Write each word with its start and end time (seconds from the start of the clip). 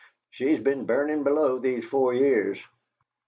She's 0.31 0.59
been 0.59 0.87
burnin' 0.87 1.21
below 1.21 1.59
these 1.59 1.85
four 1.85 2.11
years! 2.15 2.57